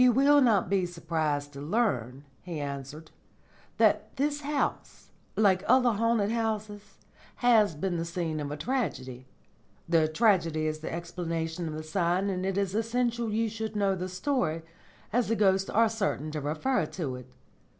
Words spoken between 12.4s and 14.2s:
it is essential you should know the